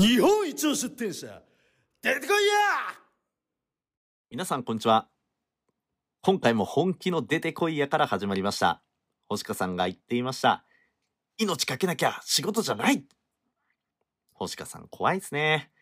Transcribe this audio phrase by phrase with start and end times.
[0.00, 1.42] 日本一の出店者
[2.02, 2.94] 出てこいや！
[4.30, 5.08] 皆さんこんにちは。
[6.22, 8.80] 今回も本気の出てこいやから始まりました。
[9.28, 10.64] 星香さんが言っていました。
[11.36, 13.02] 命かけなきゃ仕事じゃない！
[14.34, 15.72] 星香さん怖いですね。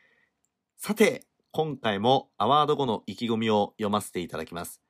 [0.79, 4.81] さて今回もアワード後の意気込みを読ませていただきます。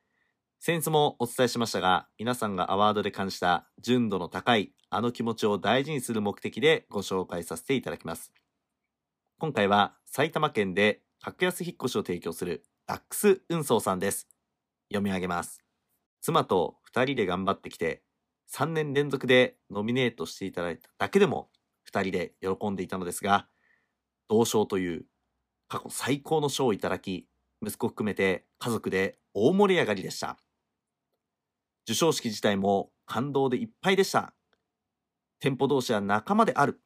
[0.61, 8.32] 先日もお伝えしましたが皆さんがアワードで感じた純度の高いあの気持ちを大事にする目的でご紹介させていただきます。
[9.39, 14.27] 今回は埼玉県で格安引っ越しを提供するダックス運送さんです。
[14.89, 15.61] 読み上げます。
[16.22, 18.00] 妻と2人で頑張ってきて
[18.50, 21.50] 3年連続でノミネートしていただいただけでも
[21.93, 23.46] 2人で喜んでいたのですが
[24.27, 25.04] 同賞という
[25.68, 27.29] 過去最高の賞をいただき
[27.63, 30.39] 息子含めて家族で大盛り上がりでした。
[31.86, 34.33] 授賞式自体も感動でいっぱいでした。
[35.41, 36.80] 店舗同士は仲間である。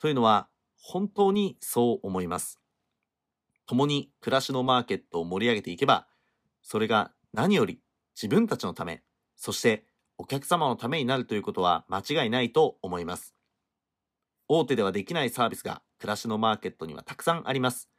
[0.00, 0.48] というのは
[0.80, 2.60] 本当にそう思います。
[3.66, 6.06] 共に暮らしのマーケットを盛り上げていけば
[6.62, 7.80] それが何より
[8.14, 9.02] 自分たちのため
[9.34, 9.84] そして
[10.18, 13.34] お客様のためになるということは間違いないと思います。
[14.48, 17.90] 大手ではできないサービスが暮らしのマーケットにはたくさんあります。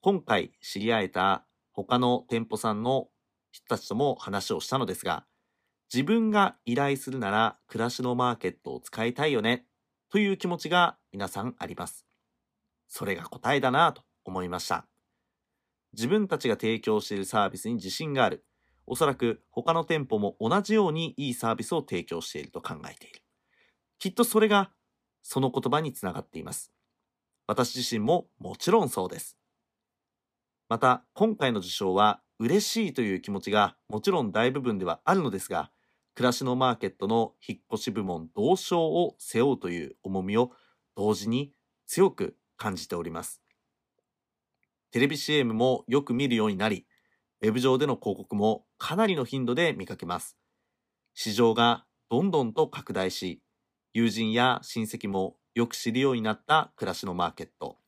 [0.00, 3.08] 今回知り合えた他の店舗さんの
[3.50, 5.24] 人たちとも話をしたのですが
[5.92, 9.66] 自分が依頼するなら暮らしのマーケットを使いたいよね。
[10.14, 12.06] という気持ちが皆さんあります。
[12.86, 14.86] それが答えだなと思いました。
[15.92, 18.44] 自分たちが提供しているサービスに自信がある。
[18.86, 23.22] おそらく他の店舗も同じようにいいサービスを提供していると考えている。
[23.98, 24.70] きっとそれが
[25.24, 26.70] その言葉につながっています。
[27.48, 29.36] 私自身ももちろんそうです。
[30.68, 35.72] また今回の受賞は嬉しいという気持ちがもちろん大部分ではあるのですが
[36.14, 40.52] 暮らしのマーケットの引っ越し部門同賞を背負うという重みを
[40.96, 41.52] 同時に
[41.86, 43.42] 強く感じております。
[44.92, 46.86] テレビ CM もよく見るようになり
[47.40, 50.36] ウェブ上での広告もかなりの頻度で見かけます。
[51.14, 53.42] 市場がどんどんと拡大し
[53.92, 57.78] 友人や親戚もよく知るようになった暮らしのマーケット。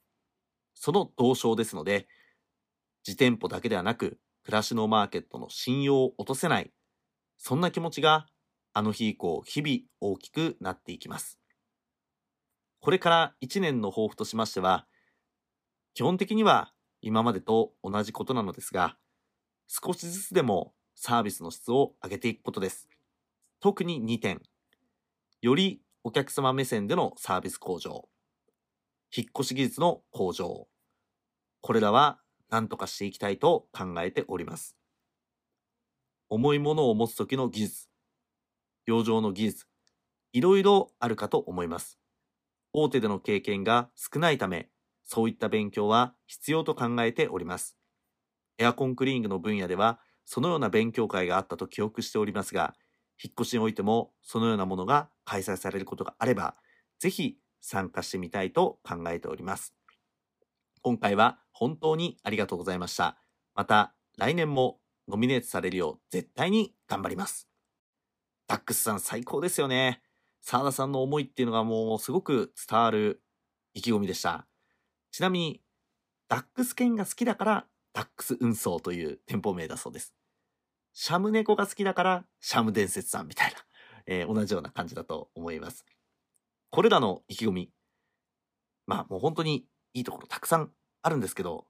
[0.75, 2.08] その同賞ですので
[3.06, 6.72] 自店舗だけではなく暮らしのマーケットの信用を落とせない
[7.38, 8.26] そんな気持ちが
[8.72, 11.38] あの日以降日々大きくなっていきます。
[12.80, 14.86] これから1年の抱負としましては
[15.94, 18.96] 基本的には今までと同じことなのですが
[19.66, 22.88] 少しずつでもサービスの質を上げていくことです。
[23.60, 24.42] 特に2点。
[25.42, 28.08] よりお客様目線でのサービス向上。
[29.14, 30.69] 引っ越し技術の向上。
[31.60, 34.76] これらは何とかしていきたいと考えております。
[36.28, 37.88] 重いものを持つ時の技術、
[38.87, 39.66] 養生の技術、
[40.32, 41.98] いろいろあるかと思います。
[42.72, 44.70] 大手での経験が少ないため、
[45.04, 47.76] そういった勉強は必要と考えております。
[48.59, 52.75] エアコンクリーニングの分野では、そのような勉強会があったと記憶しておりますが、
[53.22, 56.56] 引っ越しにおいてもそのようなものが開催されることがあれば、
[56.98, 59.75] ぜひ参加してみたいと考えております。
[60.82, 63.16] 今回は本当にありがとうございました。
[63.54, 67.49] また来年もノミネートされるよう絶対に頑張ります。
[68.49, 70.03] ダックスさん最高ですよね。
[70.43, 73.22] 沢田さんの思いっていうのがもうすごく伝わる
[73.75, 74.47] 意気込みでした。
[75.11, 75.61] ちなみに、
[76.28, 80.15] ダックス犬が好きだからダックス運送という店舗名だそうです。
[80.93, 83.59] シャム猫が好きだからシャム伝説さんみたいな、
[84.06, 85.84] えー、同じような感じだと思います。
[86.71, 87.71] これらの意気込み、
[88.87, 90.71] まあもう本当にいいところたくさん
[91.03, 91.67] あるんですけど、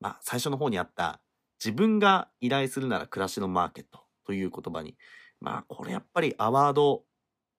[0.00, 1.20] まあ、最初の方にあった
[1.64, 4.96] 自分が依頼するなら暮らしのマーケットという言葉に、
[5.40, 7.04] まあ、これやっぱりアワード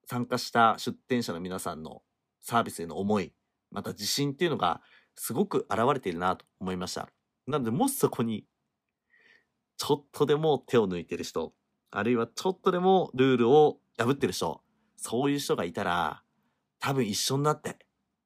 [0.06, 2.02] 参加した出展者の皆さんの
[2.42, 3.32] サービスへの思い、
[3.70, 4.82] また自信っていうのが
[5.14, 7.08] すごく現れているなと思いました。
[7.46, 8.44] なので、もしそこに
[9.78, 11.54] ちょっとでも手を抜いてる人、
[11.90, 14.60] あるいはちょっとでもルールを破ってる人、
[14.96, 16.22] そういう人がいたら、
[16.78, 17.78] 多分一緒になって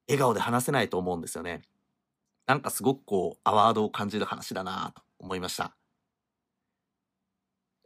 [0.09, 1.61] 笑顔で話せないと思うんですよね。
[2.47, 5.75] なんかすごくこう、アワードを感じる話だなと思いました。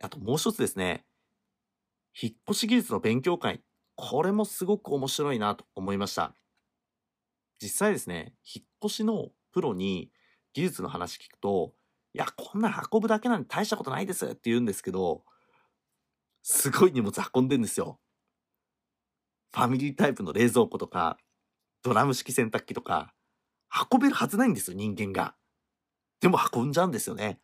[0.01, 1.05] あともう一つですね、
[2.19, 3.61] 引っ越し技術の勉強会。
[3.95, 6.35] これもすごく面白いなと思いました。
[7.61, 10.11] 実際ですね、引っ越しのプロに
[10.53, 11.73] 技術の話聞くと、
[12.13, 15.23] いや、こんな運ぶだけなんて大したことないですって言うんですけど、
[16.43, 17.99] すごい荷物運んでんですよ。
[19.53, 21.17] ファミリータイプの冷蔵庫とか、
[21.83, 23.13] ドラム式洗濯機とか、
[23.91, 25.35] 運べるはずないんですよ、人間が。
[26.23, 27.37] でも運んじゃうんですよね。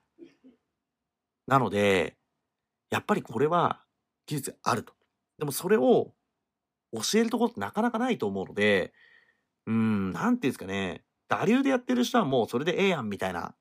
[1.47, 2.15] なので、
[2.89, 3.83] やっぱりこれは
[4.25, 4.93] 技術があると。
[5.37, 6.13] でもそれを
[6.93, 8.93] 教えるところってなかなかないと思うので、
[9.67, 13.53] うん、なんていうんですかね、我流でやってる人はもうそれでええやんみたいな、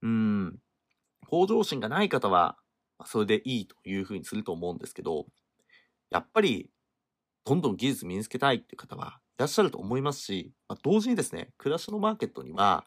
[0.00, 0.58] うん、
[1.26, 2.56] 向上心がない方は、
[3.04, 5.26] それでいいというふうにすると思うんですけど、
[6.10, 6.70] やっぱり、
[7.44, 12.86] どんどん技術身につけたいっていう方はいらっしゃると思いますし、まあ、同時にですね、暮らしのマーケットには、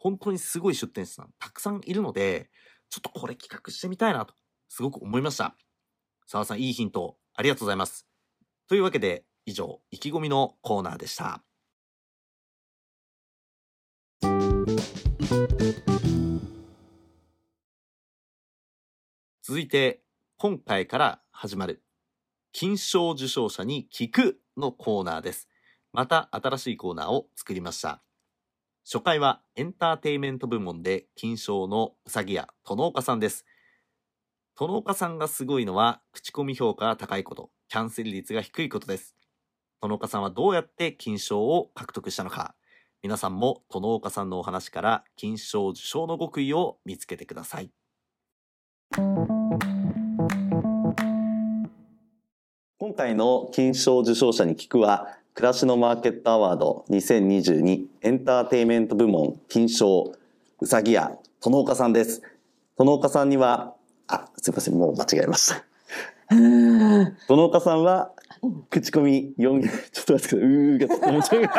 [0.00, 2.50] 本当にすごい出店者さんたくさんいるので、
[2.88, 4.34] ちょっとこれ企画してみたいなと、
[4.68, 5.54] すごく思いました。
[6.26, 8.06] 澤さん、いいヒントありがとうございます。
[8.66, 11.44] というわけで、以上、意気込みのコーナーでした。
[19.42, 20.02] 続いて、
[20.38, 21.82] 今回から始まる、
[22.52, 25.46] 金賞受賞者に聞くのコーナーです。
[25.92, 28.02] また新しいコーナーを作りました。
[28.84, 33.44] 初回はエンターテイメント部門で金賞のうさぎ屋、殿岡さんです。
[34.58, 39.16] 殿岡さんがすごいのは、口コミ評価が高いこと、キャンセル率が低いことです。
[39.80, 42.54] 殿岡さんはどうやって金賞を獲得したのか、
[43.02, 47.70] 皆さんも殿岡さんのお話から金賞受賞の極意を見つけてください。
[52.78, 60.12] 今回の金賞受賞者に聞くは、暮らしのマーケットアワード2022エンターテイメント部門金賞
[60.60, 61.12] うさぎ屋
[61.42, 62.22] 殿岡さんです。
[62.76, 63.74] 殿岡さんには、
[64.08, 65.64] あ、すいません、もう間違えました。
[67.28, 68.12] 殿岡さんは、
[68.68, 70.38] 口コミ4、ちょっと待ってください。
[70.38, 71.44] うーがちょっと面白い。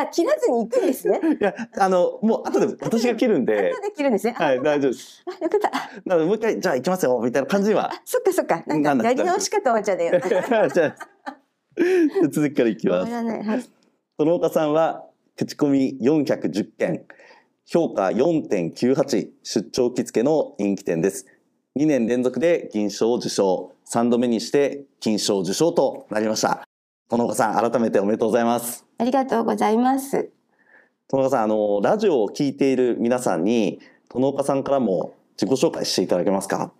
[0.00, 1.20] あ切らずに行くんですね。
[1.40, 4.34] や、あの、もう後で私が切るんで後、で切るんですね。
[4.38, 5.24] あはい、大丈夫です。
[5.26, 5.70] あよかった。
[6.04, 7.90] なので、もう一回、じゃあ行きますよ、みたいな感じには。
[8.04, 8.62] そっかそっか。
[8.66, 10.20] なんか、やり直しかと思っちゃったよ。
[10.68, 10.94] じゃ
[11.24, 11.36] あ、
[12.30, 13.12] 続きからいきます。
[13.12, 13.64] はい。
[14.18, 15.06] 殿岡さんは
[15.36, 17.04] 口コミ410件
[17.64, 21.24] 評価4.98出張着付けの人気店です
[21.78, 26.68] 2年連続で銀賞を受賞3度目にして金賞受賞となりました
[27.08, 30.30] 殿岡さん改めておめでとうございますありがとうございます。
[31.08, 33.80] 殿岡さんあのラジオを聞いている皆さんに
[34.12, 36.72] 殿岡さんからも自己紹介していただけますか？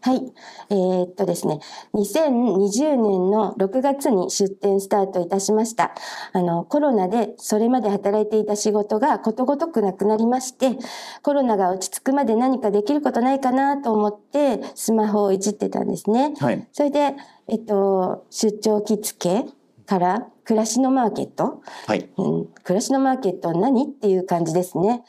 [0.00, 0.32] はい。
[0.70, 1.58] えーっとですね、
[1.94, 5.94] 2020年の6月に出店スタートいたしました。
[6.32, 10.78] あの、コロナでそれまで働いていた仕事がことごとくなくなりまして、
[11.22, 16.34] コロナが落ち着くまで何かできることないかなと思って、スマホをいじってたんですね。
[16.38, 17.14] はいそれで、
[17.48, 19.44] えっと、出張着付け
[19.86, 23.84] から暮らしのマーケット、はいうん、暮らしのマーケットは何？
[23.84, 25.02] っていう感じですね。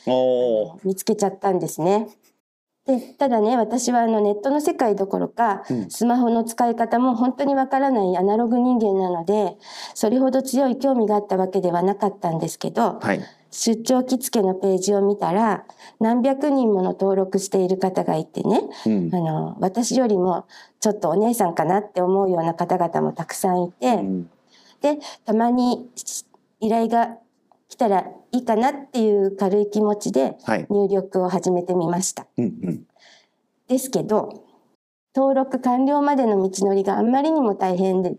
[0.83, 2.07] 見つけちゃったんですね。
[2.87, 5.89] で、ただね、私はあのネットの世界どころか、うん。
[5.89, 9.57] スマホの使い方も本当にわからないアナログ人間なので、
[9.93, 13.21] それほど強い興味があったわけではなかったんですけど、はい。
[13.51, 15.65] 出張着付けのページを見たら、
[15.99, 19.09] 何百人もの登録している方がいてね、うん。
[19.13, 20.45] あの、私よりも
[20.79, 24.29] ちょっとお姉さんかなって思うような方々もたくさんいて、うん。
[24.79, 25.89] で、たまに
[26.61, 27.17] 依頼が
[27.67, 28.05] 来たら
[28.37, 32.27] いいかなっていう軽い気持ちではい入力を始めてみました。
[32.37, 32.87] うんうん
[33.67, 34.45] ですけど、
[35.13, 38.17] 登録完了までの道のりがあんまりにも大変でね、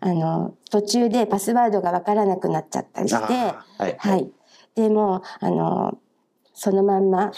[0.00, 4.30] あの、途中でパスワードがわからなくなっちゃったりして、はいはい。
[4.74, 5.98] でもう、あの、
[6.52, 7.32] そのまんま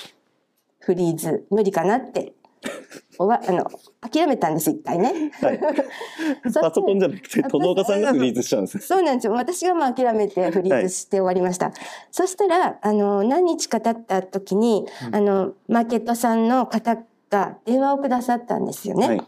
[0.81, 2.33] フリーズ無理かなって、
[2.63, 3.65] おわあの
[4.01, 5.31] 諦めたんです、一回ね。
[5.41, 5.61] はい。
[6.61, 8.83] パソコンじゃなくて殿岡さんがフリーズしちゃうんですね。
[8.83, 9.33] そうなんですよ。
[9.33, 11.73] 私がもう諦めてフリーズして終わりました。
[12.11, 16.99] そしたら、あの、何日か経った時に、あの、マーケットさんの方
[17.31, 19.07] が電話をくださったんですよね。
[19.07, 19.23] はい。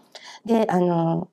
[0.47, 1.29] で、あの、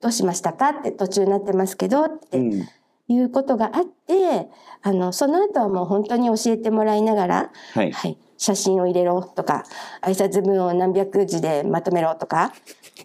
[0.00, 2.68] どうしましたかって途中になってますけど、ってうん。
[3.08, 4.48] いうことがあって、
[4.82, 7.92] あの、その後はもう本当に教えてもらいながら、はい。
[7.92, 9.62] はい、写真を入れろとか、
[10.02, 12.52] 挨拶文を何百字でまとめろとか、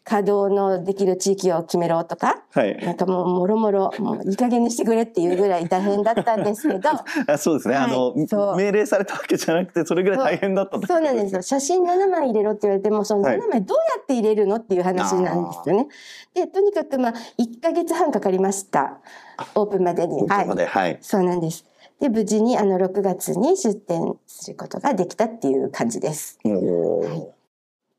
[0.03, 6.89] 稼働のできる地域を決めろとか、はいなんかもうもろもろ、もういい加減にしてくれっていうぐらい大変だったんですけど、
[7.31, 11.41] あそうですね、はいあの命令されたわけじゃなくてそれぐらい大変だったとそうなんですよ。
[11.43, 15.87] 写真7枚入れろって言われても、そのはい7枚どうやって入れるのっていう話なんですよね。
[16.33, 18.97] で、とにかくまあ、1ヶ月半かかりました。
[19.53, 20.21] オープンまでに。
[20.21, 21.63] 本当まではい、そうなんです。
[21.99, 26.37] で、無事にあの6月に出店することができたっていう感じです。
[26.43, 27.27] はい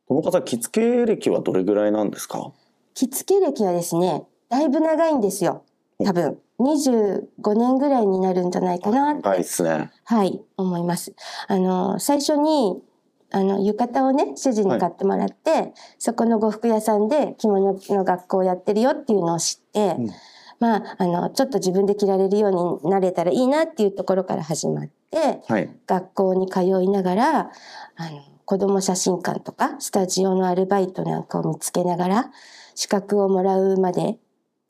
[0.06, 2.52] この方着付け歴はどれぐらいなんですか？
[2.94, 5.64] 着付け歴はですね、だいぶ長いんですよ。
[6.02, 6.38] 多分。
[6.60, 11.14] 25年ぐらいになるんじゃないかなって長いですねはい、思います。
[11.46, 12.82] あの、最初に、
[13.30, 20.10] あの、浴衣をね、主人に買ってもらって、そこの呉服屋さんで着物の学校をやってるよっていうのを知って、うん
[20.60, 25.70] まあ、あの、ちょっと自分で着られるようになれたらいいなっていうところから始まって、はい。
[25.86, 27.50] 学校に通いながら、
[27.96, 32.30] あの、子供写真館とか、スタジオのアルバイトなんかを見つけながら、
[32.74, 34.18] 資格をもらうまで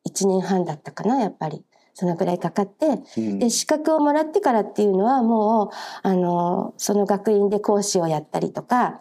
[0.09, 1.65] 1年半だったかな、やっぱり。
[2.01, 3.39] そのくらいかかって、うん。
[3.41, 5.69] で、資格をもらってからっていうのはもう、
[6.05, 9.01] あの、その学院で講師をやったりとか、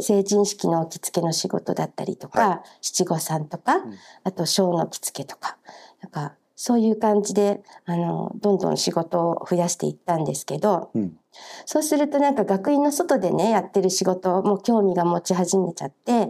[0.00, 3.94] 成人式の着付けの仕事だったりとか、は七五三とか、ん。
[4.22, 5.56] あとショーの着付けとか、
[6.02, 11.16] なんかそういう感じで、あの、どんどん仕事を増やしていったんですけど、うん。
[11.64, 16.28] そうするとなんか学院の外でね、やってる仕事も興味が持ち始めちゃって、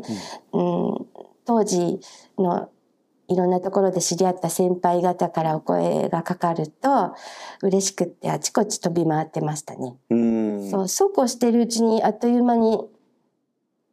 [0.52, 1.06] うん、
[1.44, 1.98] 当時
[2.38, 2.70] の
[3.28, 7.14] いろんなところで知り合った先輩方からお声がかかると、
[7.62, 9.96] 嬉しくってあちこち飛び回ってましたね。
[10.10, 10.70] うん。
[10.70, 12.78] そう、そうこうしてるうちにあっという間に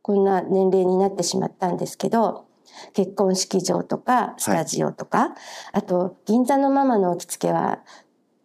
[0.01, 2.45] こんな年齢になってしまったんですけど、
[2.93, 5.35] 結婚式場とかスタジオとか、
[5.71, 7.79] あと銀座のママの着付けは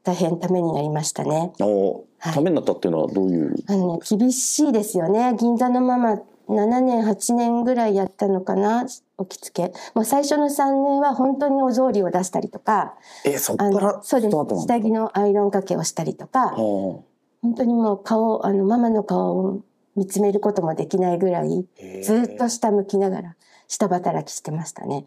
[0.03, 1.53] 大変ためになりましたね。
[1.59, 2.35] はい。
[2.35, 3.55] ためになったっていうのはどういう？
[3.69, 5.35] あのね、厳しいですよね。
[5.39, 8.87] 銀座のママ7年8年ぐらいやったのかな
[9.17, 9.73] お着付け。
[9.95, 14.37] もう最初の3年は本当にお草履を出したりとか、えそっあからのそうです。
[14.67, 17.03] 下着のアイロンかけをしたりとか、は
[17.41, 19.61] 本当にもう顔、あの、ママの顔を
[19.97, 21.67] 見つめることもできないぐらい、
[22.03, 23.37] ずっと下向きながら、
[23.69, 25.07] 下働きしてましたね。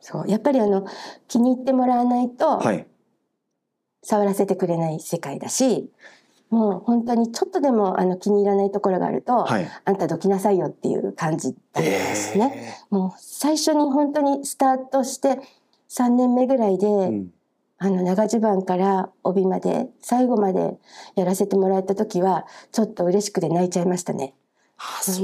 [0.00, 0.28] そう。
[0.28, 0.86] やっぱりあの、
[1.28, 2.86] 気に入ってもらわないと、はい
[4.02, 5.90] 触らせてくれない世界だし、
[6.48, 12.76] もう本当にちょっとでもあの気に入らないところがあると、はいあんたどきなさいよっていう感じだったんですね。
[12.90, 15.38] へもう最初に本当にスタートして
[15.90, 17.30] 3年目ぐらいで、ーうん
[17.82, 20.78] あの長襦袢から帯まで最後まで
[21.14, 24.34] やらせてもらった時はちょっと嬉しくて泣いちゃいましたね。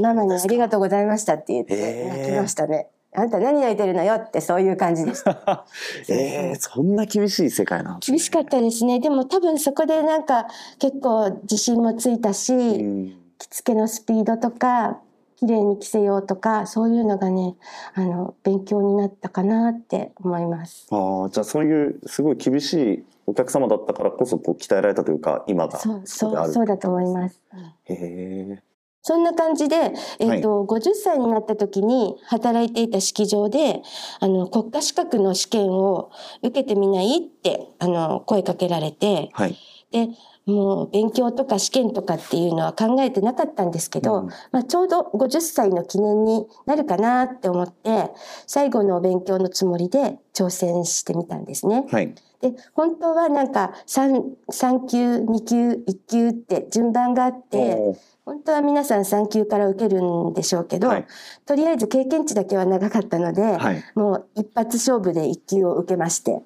[0.00, 2.88] ママにありがとうございましたって言って泣きましたね。
[3.14, 5.64] あんた何泣いてるのよってそういう感じでした。
[6.08, 9.00] えー、そんな厳しい世界なんですね厳しかったですね。
[9.00, 10.46] でも多分そこでなんか
[10.78, 15.00] 結構自信もついたし、うん着付けのスピードとか
[15.36, 17.56] 綺麗に着せようとかそういうのがね
[17.94, 20.86] あの勉強になったかなって思います。
[20.90, 27.40] ああじゃあそういうすごい厳しいお客様だったからこそこう鍛えられたというか今がそうそうそうだと思います。
[27.84, 28.62] へえ
[29.06, 33.82] そんな感じで、えっ、と、50歳になった時に働いていた式場で、
[34.18, 36.10] あの、国家資格の試験を
[36.42, 39.56] 受けてみないって、あの、声かけられて、はい。
[39.92, 40.08] で、
[40.46, 48.10] もう勉強とか試験とかっていうのは考えてなかったんですけど、うんまあ、ちょうど50歳の記念になるかなって思って、
[48.48, 51.84] 最後のお勉強のつもりで挑戦してみたんですね。
[51.92, 52.12] はい。
[52.40, 54.20] で、本当はなんか3、
[54.50, 57.96] 3級、2級、1級って順番があって、
[58.26, 61.06] 本当は皆さん3級から受けるんでしょうけど、はい。
[61.46, 63.84] とりあえず経験値だけは長かったので、はい。
[63.94, 66.42] もう一発勝負で1級を受けまして、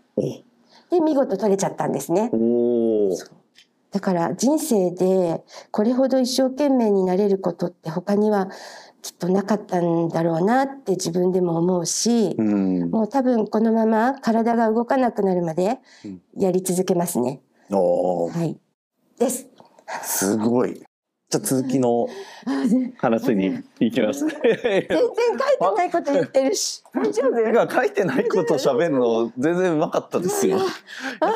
[0.90, 2.30] で、見事取れちゃったんですね。
[3.92, 8.48] だから人生でこれほど一生懸命になれることって他には
[9.02, 12.90] きっとなかったんだろうなって自分でも思うし、うん。
[12.90, 16.20] もう多分このまま体が動かなくなるまでうん。
[16.36, 17.40] やり続けますね。
[17.70, 18.38] おー。
[18.38, 18.60] はい。
[19.18, 19.48] です。
[20.02, 20.84] すごい
[21.30, 22.08] じゃあ続きの
[22.98, 26.82] 話に行きます全然書いてないこと言ってるし。
[26.92, 30.58] 大丈夫が書いてないこと喋るの全然うまかったですよ。
[30.58, 30.68] やっ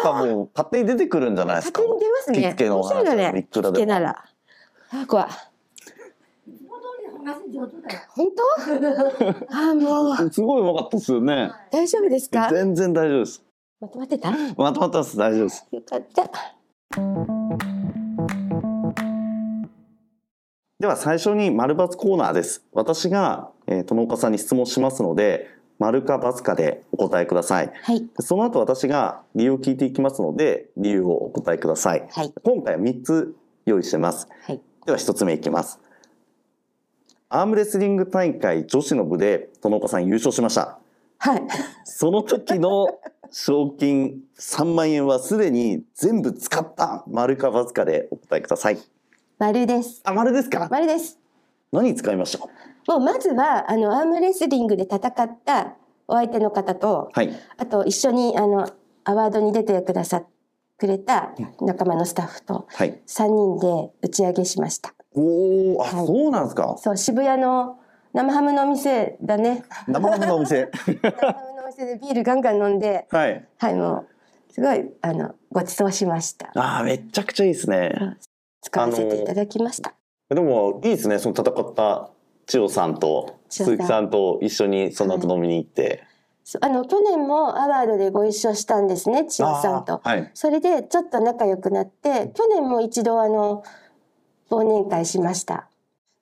[0.02, 1.80] ぱもう勝手に出てくるんじゃないですか。
[1.80, 2.38] 勝手に出ますね。
[2.38, 3.24] 着付けの面白いのね。
[3.26, 3.86] 話いくらでも。
[3.86, 4.24] なら。
[4.90, 5.28] あ、怖い。
[8.08, 9.46] 本当？
[9.56, 11.52] あ、もうすごいうまかったですよね。
[11.70, 12.48] 大丈夫ですか？
[12.50, 13.44] 全然大丈夫です。
[13.80, 14.30] まとまってた？
[14.30, 15.16] よまとまったです。
[15.16, 15.64] 大丈夫です。
[15.88, 17.83] かった。
[20.80, 22.64] では最初に丸×コーナーです。
[22.72, 27.72] 私が、えー、友岡さんに質問しますので、丸か×かでお答えください。
[27.82, 32.06] はいその後私が理由を聞いていきますので、理由をお答えください。
[32.10, 34.26] はい今回は3つ用意してます。
[34.42, 34.60] はい。
[34.84, 35.78] では1つ目いきます。
[37.28, 40.80] アームレスリング大会女子の部で友岡さん優勝しました。
[41.18, 41.42] はい。
[41.84, 42.98] その時の
[43.30, 48.78] 賞金3万円はすでに全部使った丸か×かでお答えください。
[49.38, 50.00] 丸です。
[50.04, 50.68] あ、丸ですか？
[50.70, 51.18] 丸です。
[51.72, 52.46] 何に使いました？
[52.46, 52.50] か
[52.86, 55.74] もうまずはあのアームレスリングで戦った
[56.06, 57.32] お相手の方と、はい。
[57.56, 58.70] あと一緒にあの
[59.04, 60.22] アワードに出てくださ
[60.78, 63.00] くれた仲間のスタッフとはい。
[63.06, 64.94] 3人で打ち上げしました。
[65.14, 66.76] おお、あ、はいそうなんですか？
[66.78, 67.78] そう渋谷の
[68.12, 69.64] 生ハムのお店だね。
[69.88, 70.70] 生ハムのお店。
[70.86, 73.44] 生ハムのお店でビールガンガン飲んで、はい。
[73.58, 74.06] はいも
[74.50, 76.52] うすごいあのご馳走しました。
[76.54, 78.16] あー、めちゃくちゃいいですね。
[78.74, 79.94] 使わせていただきました。
[80.28, 81.20] でも、いいですね。
[81.20, 82.10] その戦った
[82.46, 86.02] 千代さんと鈴木さんと一緒にその後飲みに行って。
[86.42, 90.00] そうあの去年もアワードでご一緒したんですね千代さんと。
[90.02, 90.30] はい。
[90.34, 93.62] それでちょっと仲良くなって去年も一度あの
[94.50, 95.68] 忘年会しました。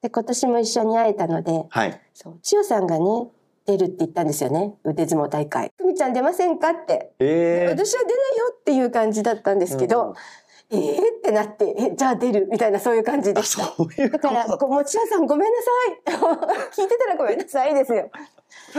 [0.00, 2.00] で今年も一緒に会えたのではい。
[2.14, 3.04] そう千代さんがね
[3.66, 5.72] 出るって言ったんですよね腕相撲大会。
[5.76, 6.70] ふみちゃん出ませんか？
[6.70, 7.14] って。
[7.18, 10.14] ええ私は出ないよっていう感じだったんですけど、
[10.72, 10.98] えー？
[11.18, 13.64] ってなってえじゃあ出るみたいなそういう感じであした。
[13.64, 16.80] そういうだから、ご持田さんごめんなさい。
[16.82, 18.10] 聞いてたらごめんなさいですよ。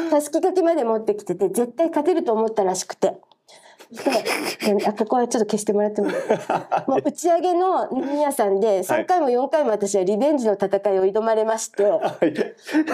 [0.09, 3.13] たすき掛けまで持ってきてて、絶対勝てると思ったらしくて。
[3.91, 6.09] で、あここはちょっと消してもらっても
[6.87, 12.33] もう打ち上げの皆さんで3回も4回も私はリベンジの戦いを挑まれまして、はい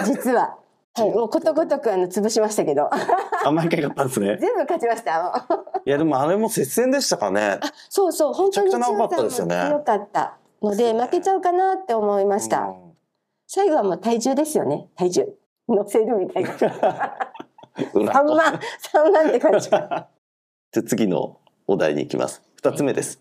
[0.04, 0.58] 実は。
[0.94, 2.90] はい、もうことごとくあの潰しましたけど。
[3.44, 4.36] あ毎回買ったんですね。
[4.40, 5.46] 全部勝ちました
[5.86, 7.58] いやでもあれも接戦でしたかね。
[7.88, 9.66] そうそう本当にめちゃくちゃ長かったですよね。
[9.68, 12.92] 強かったので負けちゃうかなって思いました、うん。
[13.46, 14.88] 最後はもう体重ですよね。
[14.96, 15.34] 体重。
[15.68, 16.50] 乗せるみたいな。
[17.94, 18.60] 裏3万
[18.92, 19.70] 3万って感じ。
[19.70, 20.08] じゃ
[20.76, 22.42] あ次のお題に行きます。
[22.56, 23.20] 二つ目です、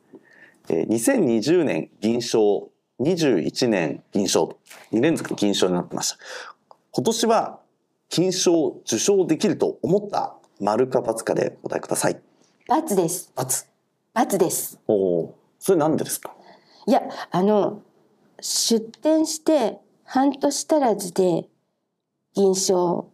[0.69, 4.59] えー、2020年銀賞21年銀賞と。
[4.91, 6.17] 2連続で銀賞になってました
[6.91, 7.59] 今年は
[8.09, 12.19] 金賞受賞できると思った丸か×かでお答えください
[12.67, 13.65] 罰です×
[14.13, 14.79] 罰です。
[14.87, 16.33] おおそれなんでですか？
[16.87, 17.81] いやあの
[18.41, 21.45] 出店して半年足らずで
[22.33, 23.09] 銀賞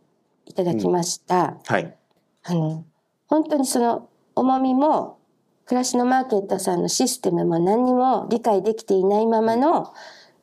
[0.46, 1.96] いただきました、はい。
[2.44, 2.86] あの
[3.28, 5.18] 本当にその重みも
[5.66, 9.94] 暮らしのマーケットさんのシステムも何にも理解できていないままの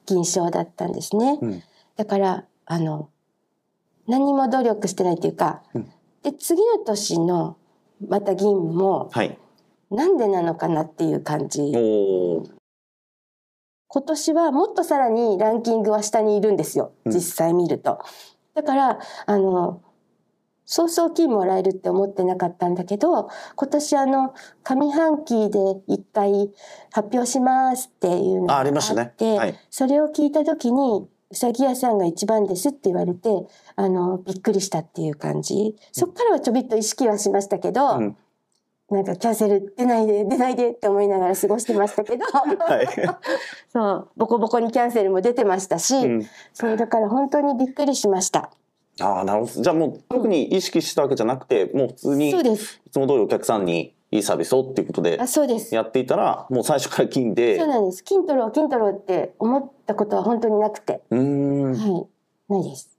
[0.04, 1.38] 銀賞だったんですね。
[1.40, 1.62] うん。
[1.96, 3.08] だからあの
[4.06, 5.90] 何にも努力してないというか、うん。
[6.22, 7.56] で次の年の
[8.08, 9.38] また銀もはい。
[9.90, 11.60] なんでなのかなっていう感じ。
[13.88, 17.12] 今年はもっとさらにランキングは下にいるんですようん。
[17.12, 18.00] 実際見ると。
[18.54, 19.82] だからあの
[20.64, 26.50] そうそう金もらえるって思ってなかったんだけど今年あの上半期で一回
[26.92, 29.10] 発表しますっていうのがああありましたね。
[29.12, 29.54] ってはい。
[29.68, 33.28] それを聞いた時にうさぎ屋さんが一番ですって言われて
[33.74, 35.74] あのびっくりしたっていう感じ。
[35.90, 38.16] そっからはちょびっと意識はしましたけど、うん。
[38.90, 42.86] なんかキャンセル出ないで出ないでって思いながら過ごしてましたけど、はい、
[43.72, 44.08] そう。
[44.16, 46.26] ボコボコにキャンセルも出てましたし、うん。
[46.52, 48.50] そうだから本当にびっくりしました。
[49.00, 49.62] ああなるほど。
[49.62, 52.82] じゃあもう特に意識したわけじゃなくてもう普通にいそうです。
[52.90, 55.74] つも通りお客さんにいいサービスをっていうことであ、そうです。
[55.74, 58.04] やっていたらもう最初から金でそうなんです。
[58.04, 61.72] 金取ろう金取ろうって思ったことは本当になくて、うーん。
[61.72, 62.06] は
[62.50, 62.90] い、ないです。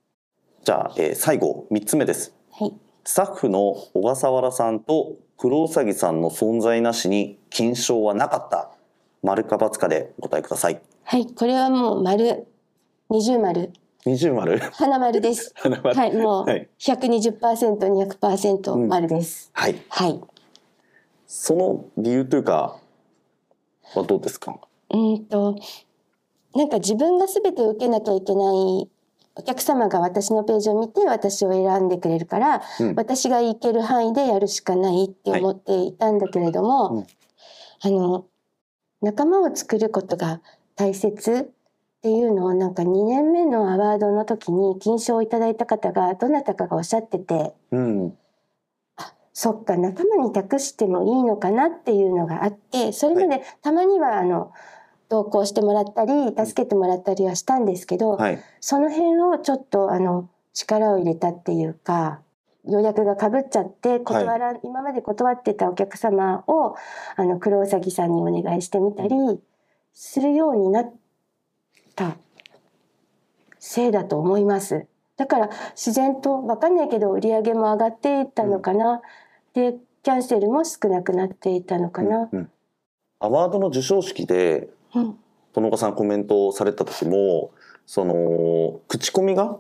[0.64, 2.34] じゃあ、えー最後3つ目です。
[2.52, 2.74] はい。
[3.06, 3.60] スタッフの
[3.94, 8.72] 小笠原さんと黒うさぎさんの存在なしに金賞はなかった。
[9.22, 10.82] 丸か×かでお答えください。
[11.04, 12.48] はい、これはもう丸、
[13.10, 13.72] 二重丸、
[14.06, 14.60] 二重丸。
[14.74, 15.54] 花丸です。
[15.60, 15.96] 花丸。
[15.96, 16.68] はい、もうはい。
[16.80, 19.52] 百二十パーセント、二百パーセント丸です。
[19.54, 19.76] はい。
[19.90, 20.20] はい。
[21.36, 22.78] その理由というか
[23.96, 24.56] はどうですか？
[24.92, 25.56] うーんと、
[26.56, 28.88] なんか自分が全て受けなきゃいけない
[29.36, 32.96] お客様が私のページを見て私を選んでくれるから、うん。
[32.96, 37.08] 私が行ける範囲でやるしかないって思っていたんだけれども、うん
[37.86, 38.26] あの
[39.02, 40.40] 仲間を作ることが
[40.76, 48.08] 大切っていうのをなんか2年目のアワードの時に金賞をいただいた方がどなたかがおっしゃっててうん。
[48.08, 48.23] あ
[49.34, 54.52] そっか仲間に託してもいいのかなっていうのがあってそれまでたまにはあの
[55.10, 58.44] 同行してもらったり助けてもらったりはしたんですけど、はい。
[58.60, 62.22] その辺をちょっとあの力を入れたっていうか
[62.66, 66.76] 予約がかぶっちゃって断ら、今まで断ってたお客様を
[67.16, 69.16] あの黒うさぎさんにお願いしてみたり
[69.94, 70.94] するようになっ
[71.96, 72.16] た
[73.60, 74.86] せいだと思います。
[75.18, 79.02] だから自然と分かんないけど売り上げも上がっていったのかな、
[79.54, 82.30] でキャンセルも少なくなっていたのかな。
[82.32, 82.50] うん
[83.20, 85.18] アワードの授賞式でうん
[85.54, 87.52] 殿岡さんコメントをされた時も
[87.86, 89.58] その口コミが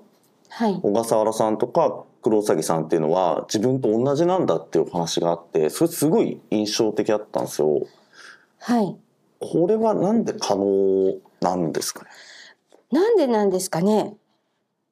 [0.49, 7.87] はい、小笠原さんとか黒うさぎさんっていうのは自分と同じなんだっていうお話があってそれすごい印象的だったんですよ。
[8.59, 8.95] はい
[9.39, 12.09] これはなんで可能なんですかね？
[12.91, 14.15] なんでなんですかね？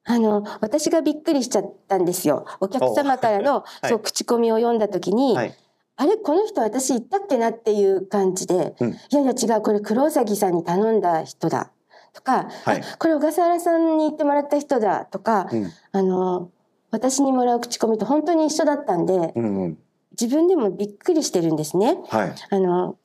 [0.03, 2.45] あの私がびっくりしちゃったんですよ。
[2.59, 3.87] お客様からの、い。
[3.87, 5.55] そう口コミを読んだ時に、はい。
[5.97, 8.89] あれこの人私言ったっけなっていう感じで、うん。
[8.91, 11.71] いやいや違うこれ黒うさんに頼んだ人だ。
[12.13, 12.81] とか、はい。
[12.81, 15.71] あこれ小笠原さんに言ってもらった人だとか、うん。
[15.91, 16.49] あの
[16.89, 19.77] 私にもらう口コミと本当に一緒だったんで、うんうん。
[20.19, 21.97] 自分でもびっくりしてるんですね。
[22.09, 22.35] はい。
[22.49, 22.97] あの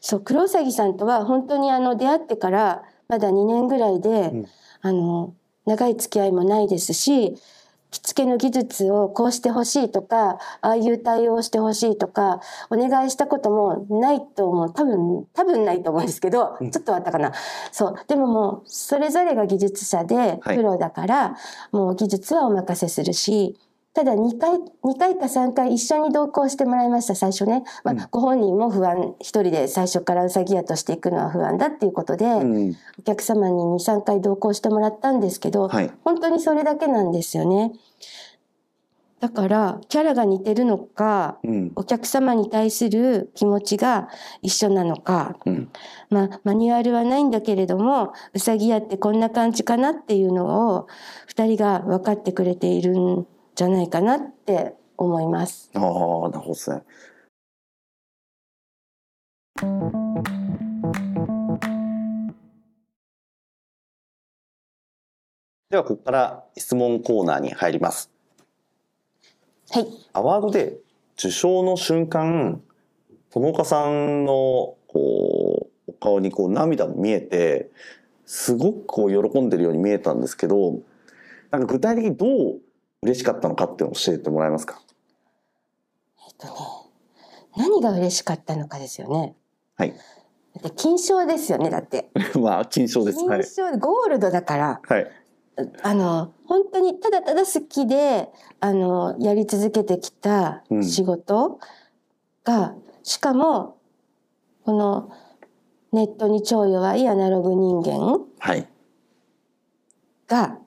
[0.00, 4.46] そう黒うさぎさんとは本当にあの出会ってからまだ2年ぐらいで、うん。
[4.82, 5.34] あの
[5.66, 7.36] 長い付き合いもないですし
[7.92, 14.72] 着付けの技術をこうしてほしいとかああいう対応をしてほしいとかお願いしたこともないと思う。
[14.72, 16.70] 多分多分ないと思うんですけど、うん。
[16.70, 17.32] ちょっとあったかな。
[17.70, 17.94] そう。
[18.08, 20.56] でももうそれぞれが技術者ではい。
[20.56, 21.36] プロだから、
[21.70, 23.58] もう技術はお任せするし
[23.94, 27.62] ただ2回、2回か3回一緒に同行してもらいました、最初ね。
[27.84, 32.76] まあ、うんご本人も不安、一人で最初からうさぎ屋としていくのは不安だっていうことで、うん。
[32.98, 35.90] お客様に2、3回同行してもらったんですけど、はい。
[36.04, 37.72] 本当にそれだけなんですよね。
[39.20, 41.72] だから、キャラが似てるのか、うん。
[41.76, 44.08] お客様に対する気持ちが
[44.40, 45.68] 一緒なのか、うん。
[46.08, 50.86] まあ、マニュアルはないんだけれども、うさぎ屋ってこんな感じかなっていうのを、
[51.26, 55.70] 二人が分かってくれているんじゃないかなって思います。
[55.74, 56.82] ああ、なるほどですね。
[65.68, 68.10] では、ここから質問コーナーに入ります。
[69.70, 69.86] はい。
[70.12, 70.78] アワードで
[71.18, 72.62] 受賞の瞬間、
[73.30, 77.70] 友岡さんのこうお顔にこう涙も見えて、
[78.26, 80.80] すごくこう喜んでるように見えたんですけど、
[81.50, 82.60] なんか具体的にどう
[83.02, 84.80] 嬉しかったのかって教えてもらえますか？
[86.26, 86.52] えっとね、
[87.56, 89.34] 何が嬉しかったのかですよね。
[89.76, 89.92] はい。
[89.92, 89.96] だ
[90.60, 92.10] って金賞ですよね、だって。
[92.40, 93.18] まあ、金賞です。
[93.24, 93.44] はい金。
[93.72, 95.10] 賞、ゴールドだから、はい。
[95.82, 101.58] あの、本当にただただ好きで、あの、やり続けてきたうん仕事
[102.44, 103.78] が、しかも、
[104.64, 105.10] この
[105.92, 108.68] ネットに超弱いアナログ人間はい。
[110.28, 110.58] が、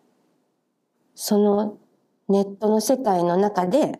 [1.15, 1.77] その
[2.29, 3.99] ネットの世界の中で、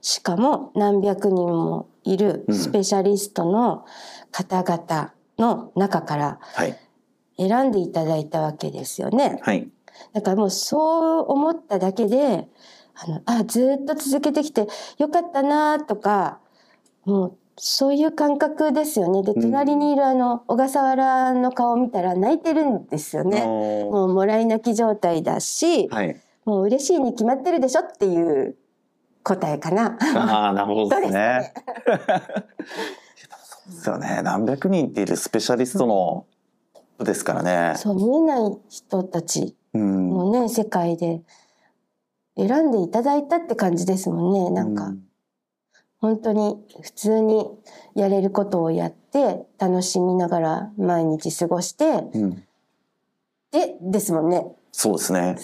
[0.00, 3.86] しかも何百人もいるうんスペシャリストの
[4.30, 6.78] 方々の中からはい。
[7.36, 9.40] 選んでいただいたわけですよね。
[9.42, 9.68] はい。
[10.12, 12.48] だからもうそう思っただけで、
[12.94, 16.38] あの、あ、ずっと続けてきてよかったなとか、
[17.04, 19.22] もうそういう感覚ですよね。
[19.22, 23.40] で、うん隣にいるあの、小笠原の顔を見たら泣いてるんですよね。
[23.40, 23.46] ね。
[23.46, 26.20] もうもらい泣き状態だし、はい。
[26.44, 28.56] もう嬉しいに決まってるでしょっていう
[29.22, 29.96] 答えかな。
[30.16, 31.52] ああ、なるほどですね。
[31.86, 34.20] そうですよね。
[34.22, 36.26] 何百人っているスペシャリストの
[37.04, 37.76] ですからね。
[37.76, 40.10] そう見えない人たちうん。
[40.10, 41.22] のね、世界で
[42.36, 44.50] 選んでいただいたって感じですもんね。
[44.50, 44.98] なんか、う
[46.00, 47.50] 本当に普通に
[47.94, 52.44] やれることをやって楽しみながら毎日過ごしてうん。
[53.50, 55.36] でですもんねそうですね。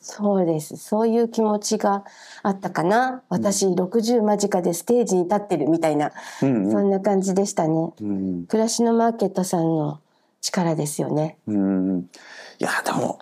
[0.00, 0.76] そうです。
[0.76, 2.04] そういう気持ちが
[2.42, 3.22] あったかな。
[3.28, 7.92] 私60間近でステージに立ってるみたいな、うんそんな感じでしたね。
[8.00, 8.46] うん。
[8.46, 10.00] 暮らしのマーケットさんの
[10.40, 11.36] 力ですよね。
[11.46, 12.08] うん。
[12.58, 13.18] いや、でも、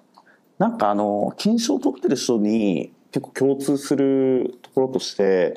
[0.59, 5.57] なんかあの、金賞を取ってる人に結構共通するところとして、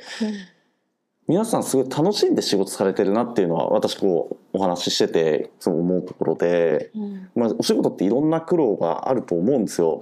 [1.28, 7.30] 皆さんすごい楽しんで仕事されてるなっていうのは私こうお話ししててそう思うところで、うん。
[7.36, 10.02] まあ、お仕事っていろんな苦労があると思うんですよ。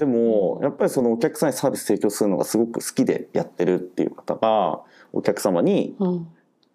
[0.00, 4.80] でもやっぱりそのお客さんにサービス提供するのがすごく好きでやってるっていう方が
[5.12, 6.14] お客様にうん。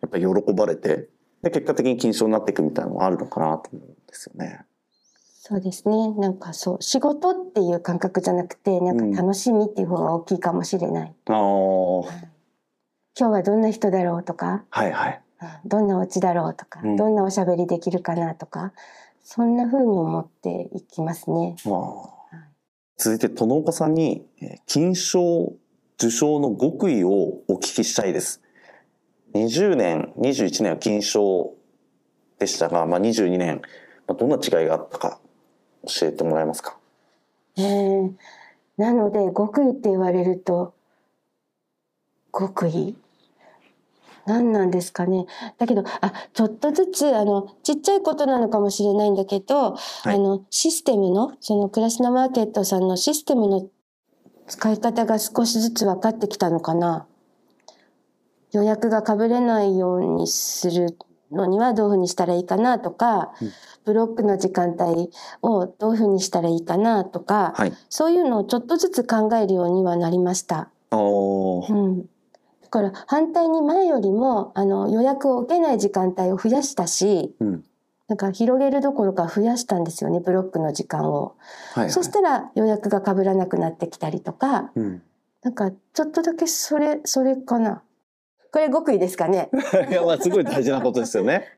[0.02, 1.10] やっぱり喜ばれて
[1.42, 4.62] で結果的に金賞になっていくみたいなのがあるのかなと思うんですよね。
[5.18, 6.12] そうですね。
[6.14, 12.10] なんかそう仕事っていう感覚じゃなくてなんか楽しみっていう方が大きいかもしれない、ああ今
[13.16, 15.22] 日はどんな人だろうとかはいはい。
[15.42, 15.70] うん。
[15.70, 16.96] どんなお家だろうとか、うん。
[16.96, 18.72] どんなおしゃべりできるかなとか
[19.24, 21.56] そんな風に思っていきますね。
[21.66, 22.15] まあ
[22.98, 24.26] 続いて殿岡さんに
[24.66, 25.54] 金賞
[25.98, 28.42] 受賞の極意をお聞きしたいです。
[29.34, 31.54] 20年21年は金賞
[32.40, 33.62] でしたが、まあ、22年、
[34.08, 35.20] まあ、どんな違いがあったか
[35.86, 36.78] 教えてもらえますか？
[37.58, 38.14] えー
[38.78, 40.74] なので極意って言われると
[42.38, 42.98] 極意？
[44.26, 45.26] 何なんですかね
[45.58, 53.70] だけどあちょっとずつあのちっちゃいことなのかもしれないんだけど、いあのシステムのその暮らしのマーケットさんのシステムの
[54.48, 57.08] 使い方が少しずつ分かってきたのかな
[58.52, 60.98] 予約がかぶれないようにする
[61.32, 63.52] のにはどういうふうにしたらいいかなとか、うん
[63.86, 65.12] ブロックの時間帯
[65.44, 67.74] をどういうふうにしたらいいかなとか、はい。
[67.88, 70.70] そういうのをちょっとずつ考えるようにはなりました。
[71.70, 72.06] うん。
[72.76, 77.64] だから反対に前よりもあの予約を受けない時間帯を増やしたし、うん。
[78.10, 81.36] なんか広げるどころか増やしたんですよね、ブロックの時間を。
[81.74, 81.90] はい、はい。
[81.90, 85.02] そしたら予約が被らなくなってきたりとか、うん。
[85.42, 87.82] なんかちょっとだけそれ、それかな。
[88.52, 89.50] これ極意ですかね。
[89.90, 91.58] いや、まあ、すごい大事なことですよね。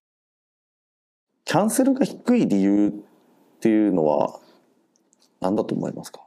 [1.45, 4.39] キャンセルが低い理由っていうのは
[5.41, 6.26] 何だと思いますか？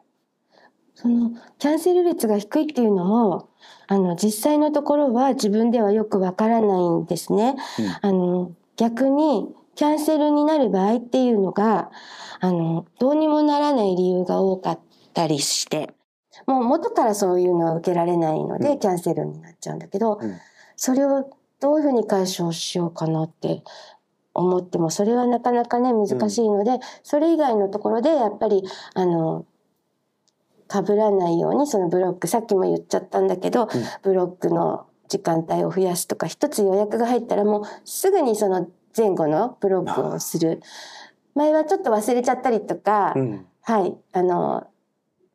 [1.01, 3.49] そのキャンセル率が低いっていうのも
[3.87, 7.57] あの実際のところは自分ではよくわからないんですね。
[8.03, 11.91] あの逆にキャンセルになる場合っていうのが
[12.41, 14.81] あのどうにもならない理由が多かっ
[15.15, 15.95] たりして
[16.47, 18.79] もう元からそういうのは受けられないので、うん。
[18.79, 20.39] キャンセルになっちゃうんだけど、うん。
[20.77, 23.63] それをどういうふうに解消しようかなって
[24.35, 29.45] 思ってもそれはなかなかね難しいので、それ以外のところでやっぱりあの
[30.71, 33.69] 被らないようにそのブロックさっきも言っちゃったんだけど、
[34.03, 40.63] ブロックの時間帯を増やすとか一つ予約が入ったらもうすぐにその前後のブロックをする。
[41.35, 43.47] 前はちょっと忘れちゃったりとか、うん。
[43.63, 44.67] はい、あの、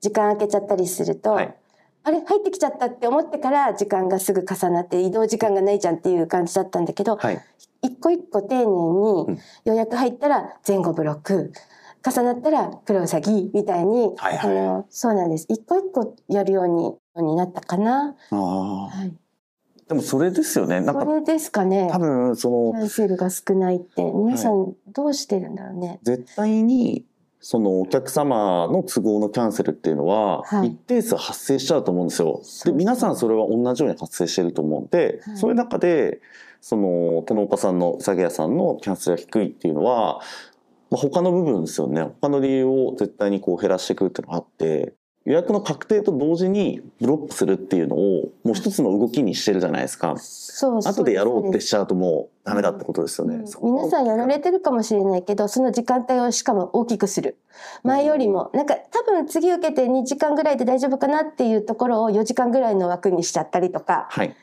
[0.02, 1.56] 時間空けちゃったりすると、はい。
[2.04, 7.42] あれ入ってきちゃったって思ってから時間がすぐ重なって移動時間がないじゃんっていう感じだったんだけど、はい。
[7.82, 9.36] 一個一個丁寧うん。
[9.36, 11.52] に予約入ったら前後ブロック、
[12.06, 15.48] 重なったら黒ウサギみたいに、はいはいあのそうなんです。
[15.50, 18.16] 一個一個やるようにになったかな。
[18.30, 19.26] あはい、あ。
[19.88, 20.82] でもそれですよね。
[20.82, 21.90] なんかそれですかね。
[21.92, 26.00] 多分そのキャンセルが少ないって皆さんどうしてるんだろうね。
[26.04, 27.06] 絶対に
[27.40, 32.40] そのお客様の都合のキャンセルっていうのははい一定数発生しちゃうと思うんですよ。
[32.44, 36.22] そうで皆さんそれは同じように発生してると思うんで、はいそういう中で
[36.62, 40.20] その殿岡さんのうさぎ屋さんのキャンセルが低いっていうのは、
[40.96, 42.04] まあ、他の部分ですよね。
[42.22, 44.94] 他の理由を絶対にこう減らしていくっていうのがあって
[45.26, 50.16] 予約の確定と同時にブロックするっていうのをもう一つの動きにしてるじゃないですか。
[50.86, 53.44] 後でやろうってしちゃうともうダメだってことですよね。
[53.62, 53.74] うん。
[53.74, 57.38] 皆さんやられてるかもしれないけどその時間帯をしかも大きくする。
[57.84, 58.52] 前よりも。
[58.54, 64.08] なんか多分次受けて2時間ぐらいで大丈夫かなっていうところを4時間ぐらいの枠にしちゃったりとか。
[64.12, 64.36] はい。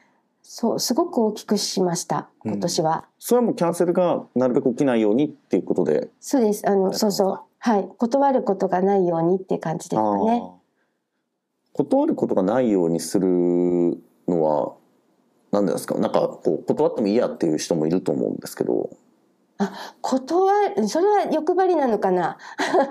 [0.42, 6.10] そうすごく大きくしました今年は、それはもうキャンセルがなるべく起きないようにっていうことで。
[6.20, 6.68] そうです。
[6.68, 7.40] あのたそうそう。
[7.58, 7.88] はい。
[7.96, 10.42] 断ることがないようにっていう感じですかね。
[11.74, 13.28] 断ることがないようにする
[14.28, 14.74] のは
[15.52, 15.96] 何ですか？
[15.98, 18.90] なんかこう断ってもいいやっていう人もいると思うんですけど。
[20.00, 22.36] 断るそれは欲張りなのかな？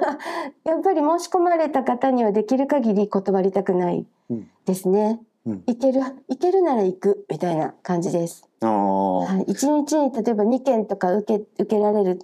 [0.63, 8.47] やっぱり申し込まれた方にはできる限り断りたくないうんですね、うん行ける行けるなら行くみたいな感じです。
[8.61, 12.19] はい、1日に例えば2件とか受け受けられる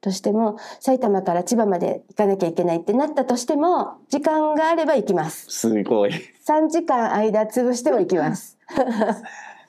[0.00, 5.46] としても埼玉から千葉まで行かなきゃいけないってなったとしても時間があれば行きます。
[5.50, 6.10] すごい。
[6.46, 8.56] 3時間間潰しても行きます。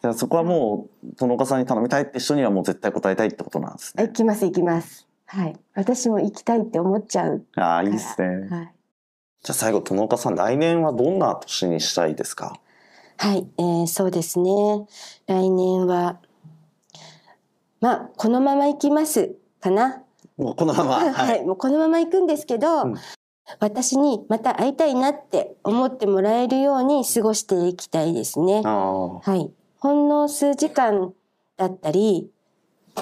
[0.01, 4.03] じゃあそこはもう殿岡さんに頼みたいって人にはもう絶対答えたいってことなんですね。
[4.07, 5.07] 行きます行きます。
[5.25, 5.55] はい。
[5.75, 8.27] 私も行きたいって思っちゃうああいいですね。
[8.49, 8.73] はい、
[9.43, 12.59] じゃあ最後殿岡さん来年はどんな年にしたいですか？
[13.21, 14.49] はいえーそうですね。
[15.27, 16.19] 来年は
[17.79, 20.01] まあこのまま行きますかな。
[20.37, 21.45] もうこのままはい、はい。
[21.45, 22.95] もうこのまま行くんですけど、うん。
[23.59, 28.63] 私にまた会いたいなって思ってもらえるように過ごしていきたいですね。
[28.63, 29.51] はい。
[29.77, 31.13] ほんの数時間
[31.57, 32.31] だったり、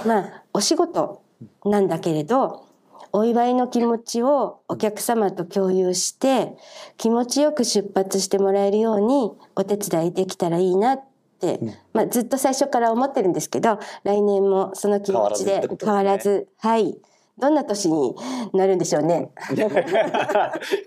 [0.05, 1.21] まあ、お仕事
[1.63, 2.65] なんだけれど、
[3.11, 6.55] お祝いの気持ちをお客様と共有して、
[6.97, 11.03] 気持ちよく出発してもらえるようにお手伝いできたらいいなっ
[11.39, 16.97] て、うんまあ、ずっと最初から思ってるんですけど、来年もその気持ちで変わらず、はい。
[17.39, 18.15] どんな年に
[18.53, 19.31] なるんでしょうね。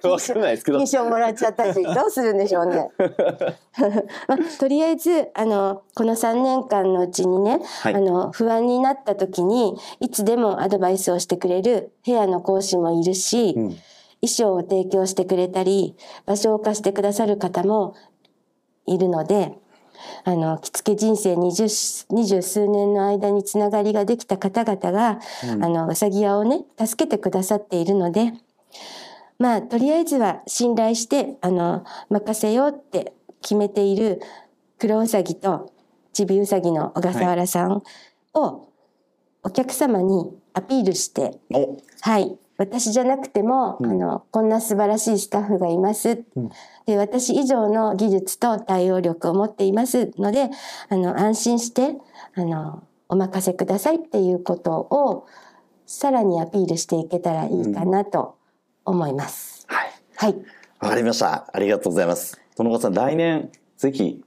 [0.03, 2.91] わかんないですけど印象もらっちゃったし、どうするんでしょうね。
[4.29, 13.77] まあ、とりあえず、あの、この3年間のうちにね、はいあの、不安になった時に、いつでもアドバイスをしてくれる部屋の講師もいるし、うん
[14.23, 17.97] 衣装を提供してくれたり、場所を貸してくださる方も
[18.87, 19.59] いるので、
[20.25, 21.67] あの、着付け人生二十
[22.11, 25.19] 二十数年の間につながりができた方々が、
[25.53, 28.33] うんあの、うさぎ屋をね、助けてくださっているので、
[29.39, 34.21] まあ、とりあえずは信頼して、あの、任せようって決めている
[34.79, 35.73] 黒うさぎと
[36.13, 37.83] ちびうさぎの小笠原さん
[38.35, 38.69] を
[39.43, 42.39] お客様にアピールして、おはい。
[42.59, 46.25] 私じゃなくても、うんあの、こんな素晴らしいスタッフがいます。
[46.37, 46.51] うん
[46.85, 50.51] で、私以上の技術と対応力を持っていますので、
[50.89, 51.97] あの、安心して、
[52.35, 55.27] あの、お任せくださいっていうことを、
[55.87, 58.37] さらにアピールしていけたらいいかなと
[58.85, 59.65] 思います。
[59.69, 60.37] はいはい。
[60.81, 64.25] わかりましたありがとうございます殿岡さん来年ぜひ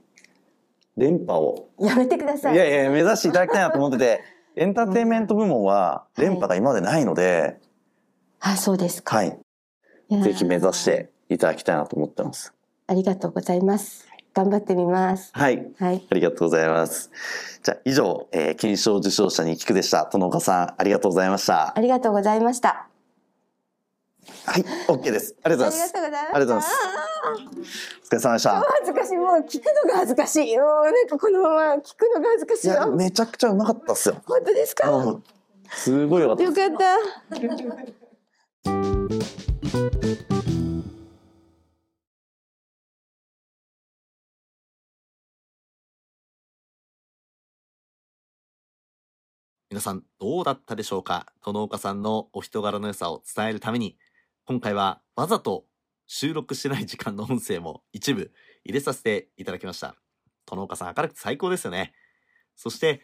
[0.95, 2.55] 連覇をやめてください。
[2.55, 4.21] いやいや目指していただきたいなと思ってて
[4.55, 7.59] エンターテインメント部門は連覇が今までないので、
[8.47, 9.15] あ、そうですか。
[9.15, 9.39] はい、
[10.21, 12.53] ぜひ目指していただきたいなと思ってます。
[12.85, 14.07] ありがとうございます。
[14.35, 15.31] 頑張ってみます。
[15.33, 16.05] はい、はい。
[16.07, 17.09] ありがとうございます。
[17.63, 20.07] じゃあ以上、えー金賞受賞者に聞くでした。
[20.11, 21.75] 殿岡さん、ありがとうございました。
[21.75, 22.87] ありがとうございました。
[24.45, 25.35] はい、OK です。
[25.41, 25.93] ありがとうございます。
[25.95, 26.71] ありがとうございます。
[28.03, 28.61] お疲れ様でした。
[28.61, 29.17] 恥ずかしい。
[29.17, 30.57] もう聞くのが恥ずかしい。
[30.57, 32.91] もうなんかこのまま聞くのが恥ずかしいや、いよ。
[32.91, 34.21] めちゃくちゃうまかったっすよ。
[34.27, 34.91] 本当ですか？
[34.91, 35.23] うん
[35.71, 36.43] すごいよかった。
[36.43, 38.04] よかった。
[39.75, 39.91] 皆
[49.81, 51.25] さんどうだったでしょうか？
[51.43, 53.97] 殿岡さんのお人柄の良さを伝えるために
[54.45, 55.65] 今回はわざと
[56.07, 58.31] 収録しない時間の音声も一部
[58.63, 59.97] 入れさせていただきました。
[60.45, 61.91] 殿岡さん明るく最高ですよね。
[62.55, 63.01] そして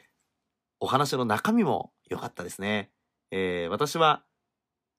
[0.80, 2.92] お話の中身も良かったですね、
[3.30, 4.24] えー、私は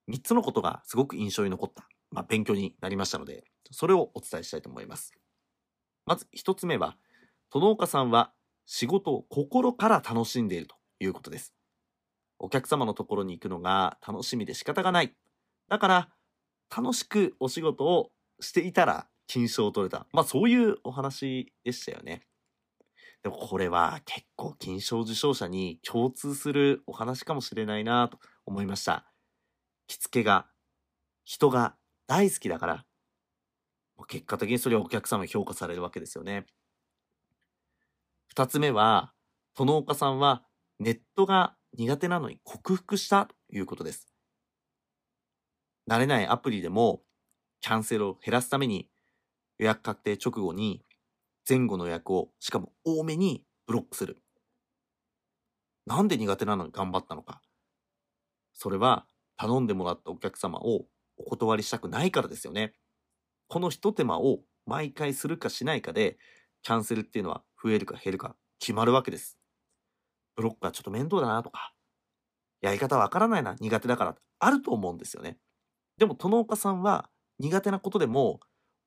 [0.09, 5.13] 3つのことがすごく印象に残った、まあ、勉強になりましたので、それをお伝えしたいと思います。
[6.05, 6.97] まず1つ目は、
[7.51, 8.33] 殿岡さんは
[8.65, 11.53] 仕事を心から楽しんでいるということです。
[12.39, 15.13] お客様のところに行くのが楽しみで仕方がない。
[15.69, 16.09] だから、
[16.75, 20.07] 楽しくお仕事をしていたら金賞を取れた。
[20.11, 22.21] まあそういうお話でしたよね。
[23.21, 29.12] でもこれは結構金賞受賞者に共通するお話かもしれないなと思いました。
[29.93, 30.47] 着付けが
[31.23, 31.75] 人が
[32.07, 32.85] 大好きだから、
[34.07, 36.45] 結果的にそれはお客様に評価されるわけですよね。
[38.27, 39.13] 二つ目は、
[39.55, 40.43] 殿岡さんは
[40.79, 44.07] ネットが苦手なのに克服したということです。
[45.89, 47.01] 慣れないアプリでも
[47.61, 48.89] キャンセルを減らすために
[49.59, 50.83] 予約確定直後に
[51.47, 54.17] 前後の予約をしかも多めにブロックする。
[55.85, 57.41] なんで苦手なのに頑張ったのか。
[58.53, 59.05] それは
[59.37, 60.85] 頼んでもらったお客様を
[61.17, 62.73] お断りしたくないからですよね。
[63.47, 66.17] この一手間を毎回するかしないかで
[66.61, 69.37] キャンセルっていうのは増えるか減るか決まるわけです。
[70.35, 71.73] ブロックはちょっと面倒だなとか、
[72.61, 75.37] やり方わからないな、苦手だから、あると思うんですよね。
[75.97, 78.39] でも、殿岡さんは苦手なことでも、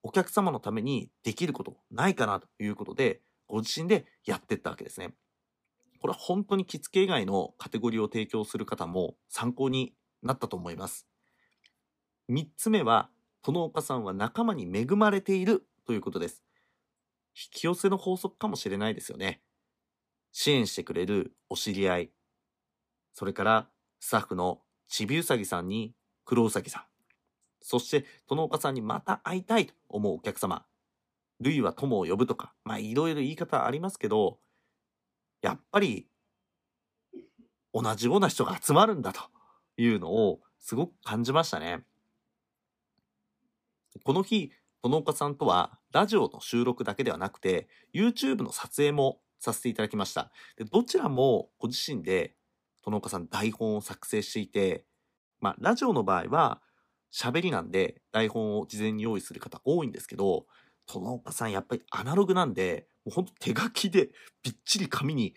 [0.02, 5.14] お客様のためにできることないかなということで、ご自身でやってったわけですね。
[6.00, 9.94] これは本当に着付け以外のカテゴリーを提供する方も参考に
[10.26, 11.06] なったと思います。
[12.28, 13.10] 三つ目は、
[13.42, 16.42] 殿岡さんは仲間に恵まれているということです。
[17.36, 19.42] 引き寄せの法則かもしれないですよね。
[20.32, 22.10] 支援してくれるお知り合い、
[23.12, 23.68] それから
[24.00, 26.82] スタッフのちびうさぎさんに黒うさぎさん、
[27.62, 30.66] そして殿岡さんにまた会いたいと思うお客様、
[31.40, 34.38] 類は友を呼ぶとか、まあいろいろ言い方ありますけど、
[35.40, 36.06] やっぱり
[37.72, 39.20] 同じような人が集まるんだと
[39.76, 41.84] いうのをすごく感じましたね。
[44.04, 50.30] この日、殿岡さんとはラジオの収録だけではなくて YouTube の撮影もさせていただきました。
[50.56, 52.36] でどちらもご自身で
[52.84, 54.84] 殿岡さん台本を作成していて、
[55.40, 56.60] まあラジオの場合は
[57.12, 60.46] 喋りなんで台本を事前に用意する方多いんですけど、
[60.86, 64.10] 殿岡さんやっぱりアナログなんで、もうほんと手書きで
[64.42, 65.34] びっちり紙に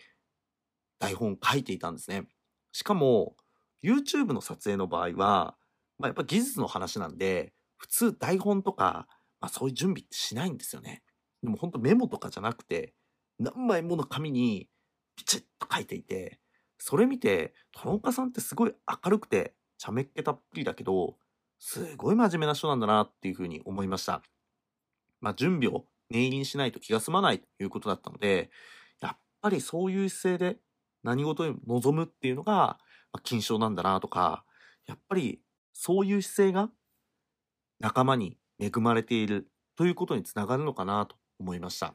[0.98, 2.28] 台本書いていたんですね。
[2.72, 3.34] しかも
[3.82, 5.56] YouTube の撮影の場合は、
[5.98, 9.06] まあやっぱ技術の話なんで、普通台本とか、
[9.40, 11.02] まあそういう準備ってしないんですよね。
[11.42, 12.94] でも本当メモとかじゃなくて、
[13.38, 14.68] 何枚もの紙に
[15.16, 16.38] ピチッと書いていて、
[16.78, 21.16] それ見て、殿岡さんってすごい明るくて、茶目っ気たっぷりだけど、
[21.58, 24.22] すごい真面目な人なんだなっていうふうに思いました。
[25.20, 28.50] まあ準備を念入りにしないと気が済まないということだったので、
[29.00, 30.58] やっぱりそういう姿勢で
[31.02, 32.78] 何事にも臨むっていうのが、
[33.12, 34.44] あ、金賞なんだなとか、
[34.86, 35.40] やっぱり
[35.72, 36.70] そういう姿勢が
[37.78, 41.94] 仲間に恵まれているということにつながるのかなと思いました。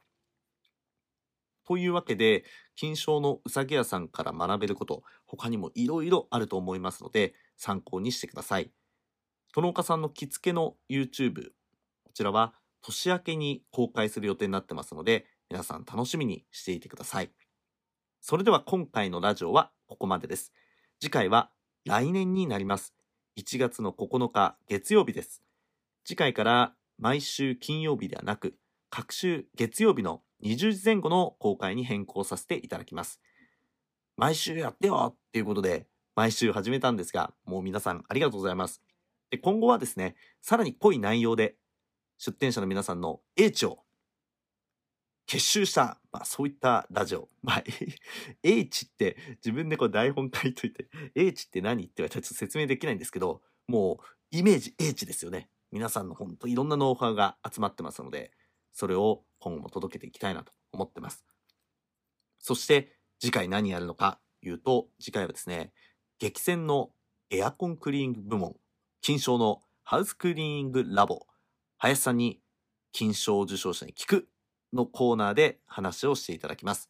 [1.67, 8.71] というわけで、金賞のうさぎ屋さんから学べること、他にもいろいろあると思いますので、参考にしてください。
[9.53, 11.49] 殿岡さんの着付けの YouTube、
[12.03, 17.31] こちらは年明けに公開する予定になってますので、皆さん楽しみにしていてください。
[18.21, 20.53] それでは今回のラジオはここまでです。
[21.01, 21.51] 次回は
[21.83, 22.95] 来年になります。
[23.37, 25.43] 1月の9日月曜日です。
[26.05, 28.55] 次回から毎週金曜日ではなく、
[28.89, 33.19] 各週月曜日の20時前後の公開に変更させていただきます。
[34.15, 38.81] 毎週やってよっていうことで、毎週始めたんですが、もう皆さんありがとうございます。
[39.29, 41.55] で今後はですね、さらに濃い内容で、
[42.17, 43.79] 出展者の皆さんの英知を
[45.25, 47.29] 結集した、まあそういったラジオ。
[47.41, 47.63] まあ、
[48.43, 55.49] 英知って自分でこう台本書いといて、 英知って何って言われたらちょっと説明できないんですけど、もうイメージ英知ですよね。
[55.71, 58.31] 皆さんの本当いろんなノウハウが集まってますので、
[58.71, 61.25] それを今後も届けていきたいなと思ってます。
[62.39, 65.73] そして次回何やるのかいうと、次回はですね、
[66.19, 66.91] 激戦の
[67.31, 68.55] エアコンクリーニング部門、
[69.01, 71.25] 金賞のハウスクリーニングラボ、
[71.77, 72.41] 林さんに
[72.91, 74.29] 金賞受賞者に聞く
[74.75, 76.89] のコーナーで話をしていただきます。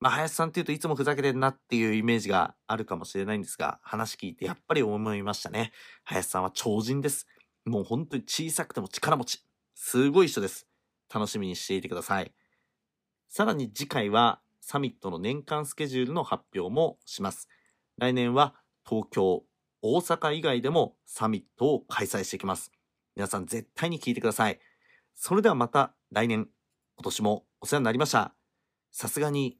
[0.00, 5.72] まあ、林さんっていうといつもふざけてるなっていうイメージがあるかもしれないんですが、話聞いてやっぱり思いましたね。
[6.04, 7.26] 林さんは超人です。
[7.66, 9.44] もう本当に小さくても力持ち。
[9.74, 10.66] すごい人です。
[11.12, 12.32] 楽しみにしていてください。
[13.28, 17.48] さらに次回はサミットの年間スケジュールの発表もします。
[17.98, 18.54] 来年は
[18.88, 19.44] 東京、
[19.82, 22.72] 大阪以外でもサミットを開催していきます。
[23.16, 24.58] 皆さん絶対に聞いてください。
[25.14, 26.48] それではまた来年、
[27.00, 28.34] 今年もお世話になりました。
[28.92, 29.56] さすがに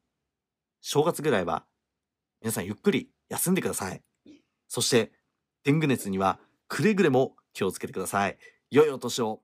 [0.82, 1.64] 正月ぐらいは
[2.43, 4.03] 皆さんゆっくり休んでください。
[4.68, 5.11] そして、
[5.64, 6.38] デング熱には
[6.68, 8.36] くれぐれも気をつけてください。
[8.70, 9.41] 良いお年を。